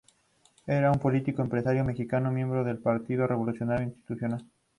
[0.65, 4.43] Es un político y empresario mexicano, miembro del Partido Revolucionario Institucional.